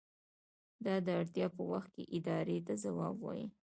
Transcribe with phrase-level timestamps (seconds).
[0.85, 3.45] دا د اړتیا په وخت ادارې ته ځواب وايي.